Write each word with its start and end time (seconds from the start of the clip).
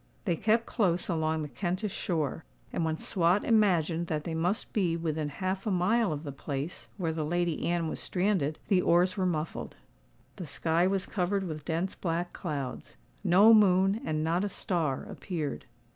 They 0.25 0.35
kept 0.35 0.65
close 0.65 1.07
along 1.09 1.43
the 1.43 1.47
Kentish 1.47 1.93
shore; 1.93 2.43
and 2.73 2.83
when 2.83 2.97
Swot 2.97 3.43
imagined 3.45 4.07
that 4.07 4.23
they 4.23 4.33
must 4.33 4.73
be 4.73 4.97
within 4.97 5.29
half 5.29 5.67
a 5.67 5.69
mile 5.69 6.11
of 6.11 6.23
the 6.23 6.31
place 6.31 6.87
where 6.97 7.13
the 7.13 7.23
Lady 7.23 7.67
Anne 7.67 7.87
was 7.87 7.99
stranded, 7.99 8.57
the 8.67 8.81
oars 8.81 9.15
were 9.15 9.27
muffled. 9.27 9.75
The 10.37 10.47
sky 10.47 10.87
was 10.87 11.05
covered 11.05 11.43
with 11.43 11.65
dense 11.65 11.93
black 11.93 12.33
clouds: 12.33 12.97
no 13.23 13.53
moon 13.53 14.01
and 14.03 14.23
not 14.23 14.43
a 14.43 14.49
star 14.49 15.03
appeared. 15.03 15.65